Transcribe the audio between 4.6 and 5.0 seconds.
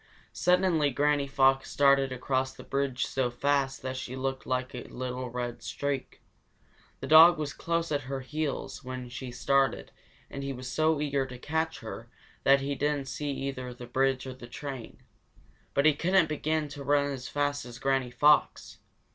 a